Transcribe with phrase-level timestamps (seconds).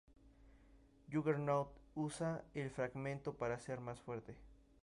[1.11, 4.35] Juggernaut usa el fragmento para ser más fuerte.